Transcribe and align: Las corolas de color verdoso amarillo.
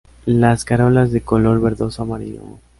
Las 0.25 0.65
corolas 0.65 1.11
de 1.11 1.21
color 1.21 1.61
verdoso 1.61 2.01
amarillo. 2.01 2.41